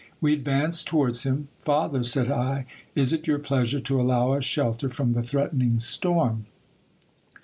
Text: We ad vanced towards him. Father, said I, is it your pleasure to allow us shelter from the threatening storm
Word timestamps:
We 0.19 0.33
ad 0.33 0.43
vanced 0.45 0.85
towards 0.85 1.25
him. 1.25 1.49
Father, 1.59 2.01
said 2.01 2.31
I, 2.31 2.65
is 2.95 3.13
it 3.13 3.27
your 3.27 3.37
pleasure 3.37 3.79
to 3.81 4.01
allow 4.01 4.31
us 4.31 4.43
shelter 4.43 4.89
from 4.89 5.11
the 5.11 5.21
threatening 5.21 5.79
storm 5.79 6.47